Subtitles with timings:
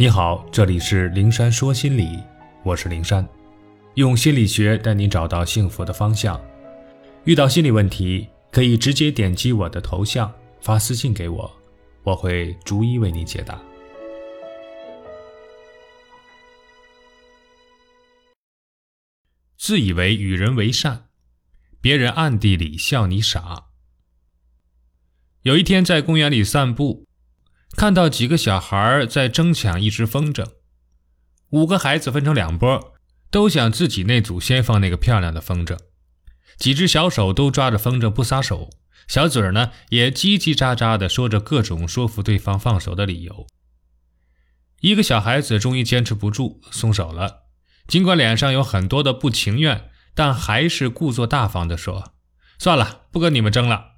[0.00, 2.22] 你好，这里是灵山说心理，
[2.62, 3.28] 我是灵山，
[3.94, 6.40] 用心理学带你找到幸福的方向。
[7.24, 11.50] 遇到心理问题，可以直接点击我的头像发私信给我，
[12.04, 13.60] 我会逐一为你解答。
[19.56, 21.08] 自以为与人为善，
[21.80, 23.64] 别人暗地里笑你傻。
[25.42, 27.07] 有一天在公园里散步。
[27.78, 30.44] 看到几个小孩在争抢一只风筝，
[31.50, 32.94] 五个孩子分成两拨，
[33.30, 35.78] 都想自己那组先放那个漂亮的风筝。
[36.56, 38.70] 几只小手都抓着风筝不撒手，
[39.06, 43.46] 小嘴儿呢也叽叽喳喳地说着各种说服对方放手的理由。
[44.80, 47.44] 一个小孩子终于坚持不住，松手了。
[47.86, 52.12] 尽管脸上有很多的不情愿，但还是故作大方地说
[52.58, 53.92] ：“算了，不跟你们争了。”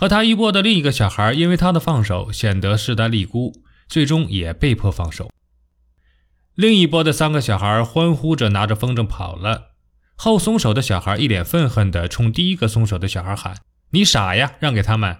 [0.00, 3.52] 和他一波的另一个小孩，因为他的放手显得势单力孤，
[3.86, 5.30] 最终也被迫放手。
[6.54, 9.72] 另一波的三个小孩欢呼着拿着风筝跑了，
[10.16, 13.58] 后松手的小孩一脸愤恨地冲第一个松手的小孩喊
[13.92, 15.18] ：“你傻呀，让给他们！”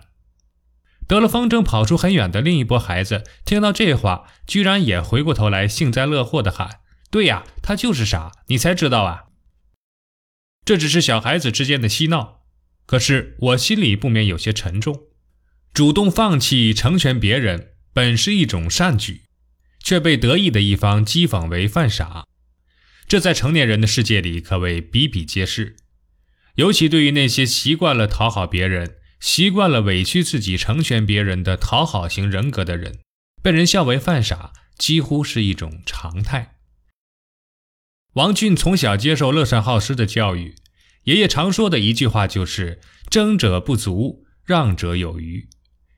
[1.06, 6.80] 得了风筝跑出很远的另一波孩子听到这话，居然也回过头来幸灾乐祸地喊
[7.12, 9.24] ：“对呀，他就是傻，你才知道啊！”
[10.64, 12.39] 这只是小孩子之间的嬉闹。
[12.90, 15.04] 可是我心里不免有些沉重，
[15.72, 19.26] 主动放弃成全别人本是一种善举，
[19.78, 22.26] 却被得意的一方讥讽为犯傻，
[23.06, 25.76] 这在成年人的世界里可谓比比皆是。
[26.56, 32.98] 尤其对于那些习惯了讨好别人、习惯了委屈自己成全别人的讨好型人格的人，
[33.40, 36.56] 被人笑为犯傻几乎是一种常态。
[38.14, 40.56] 王俊从小接受乐善好施的教育。
[41.04, 45.48] 爷爷常说的一句话就是“争者不足，让者有余”，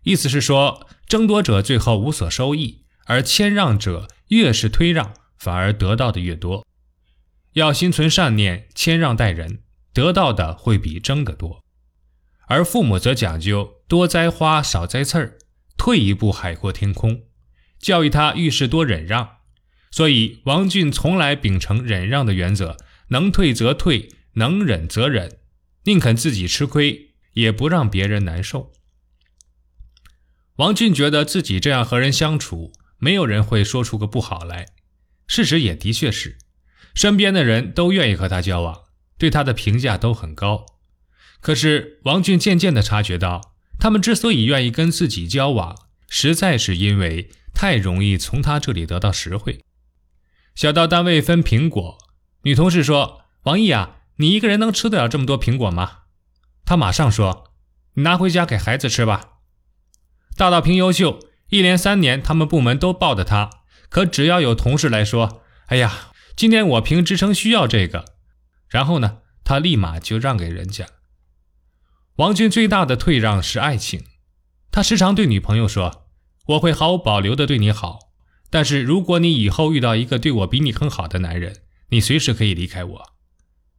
[0.05, 6.65] 意思是说，争夺者最后无所收益，而谦让者越是推让，反而得到的越多。
[7.55, 9.63] 要心存善念，谦让待人，
[9.93, 11.63] 得到的会比争的多。
[12.47, 15.39] 而父母则讲究多栽花少栽刺儿，
[15.77, 17.23] 退一步海阔天空，
[17.81, 19.29] 教育他遇事多忍让。
[19.91, 22.77] 所以，王俊从来秉承忍让的原则，
[23.09, 24.09] 能退则退。
[24.35, 25.39] 能忍则忍，
[25.85, 28.73] 宁肯自己吃亏，也不让别人难受。
[30.57, 34.67] 王俊觉得自己这样和人相处，没有人会说出个不好来。
[35.27, 36.39] 事实也的确是，
[36.95, 38.83] 身边的人都愿意和他交往，
[39.19, 40.67] 对他的评价都很高。
[41.41, 45.77] 可是王俊渐渐地察觉到，他们之所以愿意跟自己交往，
[46.09, 49.65] 实在是因为太容易从他这里得到实惠。
[50.55, 51.99] 小到单位分苹果，
[52.43, 56.01] 女同事说：“王毅啊。”你一个人能吃得了这么多苹果吗？
[56.65, 57.53] 他马上说
[57.95, 59.31] ：“你拿回家给孩子吃吧。”
[60.37, 61.19] 大到评优秀，
[61.49, 63.51] 一连三年他们部门都报的他。
[63.89, 68.05] 可只要有同事来说：“哎呀，今天我评职称需要这个。”
[68.71, 70.87] 然后呢，他立马就让给人家。
[72.17, 74.05] 王军最大的退让是爱情，
[74.71, 76.07] 他时常对女朋友说
[76.49, 77.99] ：“我会毫无保留的对你好，
[78.49, 83.12] 但是如果你以后遇到一个对我比你更好的男人，你随时可以离开我。”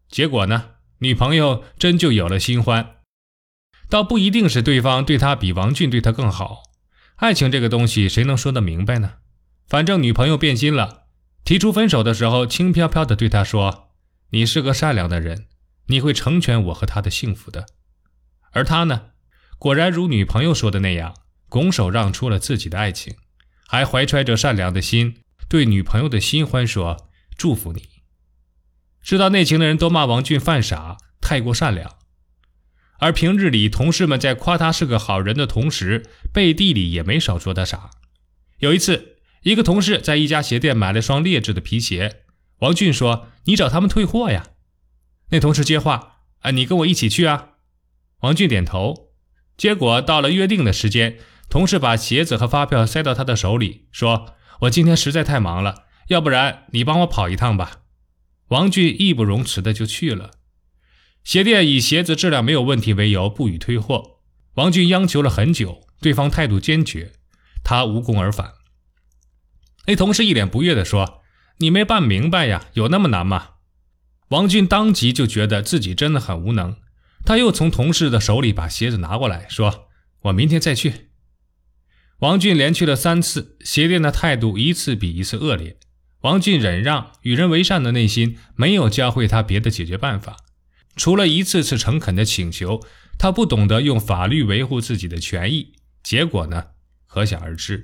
[0.10, 0.72] 结果呢？
[1.00, 2.98] 女朋友真就有了新欢，
[3.90, 6.64] 倒不一定是对方对他比王俊对他更好。
[7.18, 9.16] 爱情这个东西，谁能说得明白呢？
[9.68, 11.08] 反正女朋友变心了，
[11.44, 13.90] 提出分手的时候，轻飘飘地对他说
[14.32, 15.48] ：“你是个善良的人，
[15.88, 17.66] 你会成全我和他的幸福的。”
[18.52, 19.08] 而他呢，
[19.58, 21.16] 果然如女朋友说的那样，
[21.50, 23.16] 拱手让出了自己的爱情，
[23.68, 27.90] 还怀揣着善良的心，对女朋友的新欢说：“祝福你。”
[29.04, 31.98] 知道内情的人都骂王俊犯傻，太过善良。
[33.00, 37.92] 而平日里同事们在夸他是个好人的同时，背地里也没少说他傻。
[38.60, 42.22] 有一次，一个同事在一家鞋店买了双劣质的皮鞋，
[42.60, 44.48] 王俊说：“你找他们退货呀。”
[45.32, 47.50] 那同事接话：“啊，你跟我一起去啊。”
[48.22, 49.10] 王俊点头。
[49.58, 51.18] 结果到了约定的时间，
[51.50, 57.82] 同事把鞋子和发票塞到他的手里，说：“我今天实在太忙了，要不然你帮我跑一趟吧。”
[58.50, 60.32] 王俊义不容辞的就去了。
[61.24, 64.20] 鞋店以鞋子质量没有问题为由不予退货。
[64.56, 67.14] 王俊央求了很久，对方态度坚决，
[67.64, 68.54] 他无功而返。
[69.88, 71.22] 那同事一脸不悦地说
[71.60, 73.52] ：“你没办明白呀，有那么难吗？”
[74.30, 76.76] 王俊当即就觉得自己真的很无能。
[77.26, 79.88] 他又从同事的手里把鞋子拿过来，说
[80.24, 81.10] ：“我明天再去。”
[82.20, 85.78] 王俊连去了三次，鞋店的态度一次比一次恶劣。
[86.24, 90.38] 王俊忍让、与人为善的内心没有教会他别的解决办法，
[90.96, 92.82] 除了一次次诚恳的请求，
[93.18, 95.74] 他不懂得用法律维护自己的权益。
[96.02, 96.68] 结果呢，
[97.08, 97.84] 可想而知。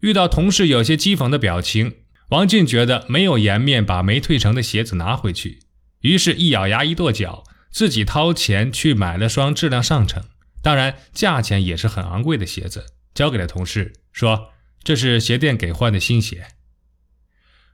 [0.00, 1.96] 遇到同事有些讥讽的表情，
[2.28, 5.58] 王俊觉得没有颜面把没退成的鞋子拿回去，
[6.02, 7.42] 于是，一咬牙一跺脚，
[7.72, 10.22] 自己掏钱去买了双质量上乘，
[10.62, 14.50] 当然价钱也是很昂贵的鞋子，交给了同事，说
[14.84, 16.46] 这是鞋店给换的新鞋。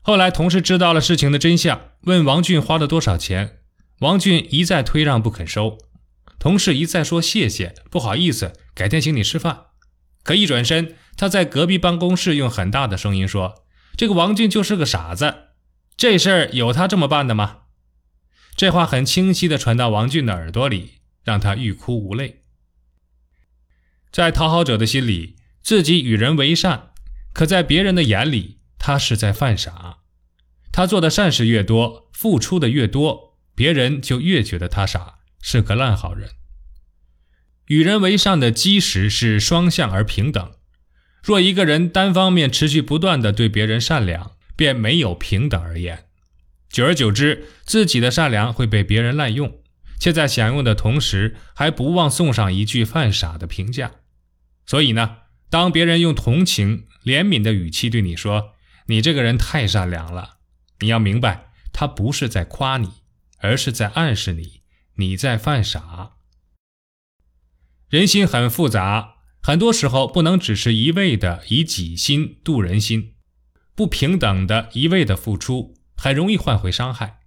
[0.06, 3.60] 后来，同事知道了事情的真相，问王俊花了多少钱，
[4.00, 5.78] 王俊一再推让不肯收，
[6.38, 9.68] 同事一再说谢谢，不好意思，改天请你吃饭。
[10.22, 13.64] 可一转身，他在隔壁办公室用很大的声音说
[13.96, 15.34] ：“这个王俊就是个傻子，
[15.96, 17.60] 这事儿有他这么办的吗？”
[18.54, 22.42] 这话很清晰地传到王俊的耳朵里，让他欲哭无泪。
[24.12, 26.90] 在讨好者的心里，自己与人为善，
[27.32, 30.00] 可在别人的眼里，他是在犯傻。
[30.70, 36.28] 他做的善事越多，付出的越多，别人就越觉得他傻，是个烂好人。
[37.68, 40.52] 与人为善的基石是双向而平等。
[41.22, 46.04] 若一个人单方面持续不断的对别人善良，便没有平等而言。
[46.68, 49.60] 久而久之，自己的善良会被别人滥用，
[49.98, 53.92] 且在享用的同时，还不忘送上一句犯傻的评价。
[54.66, 55.16] 所以呢，
[55.48, 58.50] 当别人用同情、怜悯的语气对你说
[58.86, 60.38] “你这个人太善良了”，
[60.80, 62.90] 你要明白，他不是在夸你，
[63.38, 64.60] 而是在暗示你
[64.96, 66.12] 你在犯傻。
[67.88, 73.14] 人心很复杂，很多时候不能只是一味的以己心度人心，
[73.74, 77.20] 不平等的一味的付出，很容易换回伤害。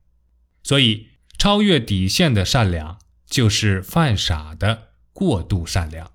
[0.63, 1.07] 所以，
[1.37, 2.99] 超越底线的善良，
[3.29, 6.11] 就是犯傻的过度善良。